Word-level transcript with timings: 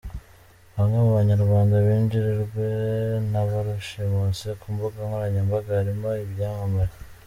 Bamwe 0.75 0.97
mu 1.03 1.11
banyarwanda 1.19 1.75
binjirwe 1.85 2.65
na 3.31 3.41
barushimusi 3.49 4.47
ku 4.59 4.65
mbuga 4.73 4.97
nkoranyambaga 5.07 5.69
harimo 5.79 6.09
ibyamamare. 6.25 6.93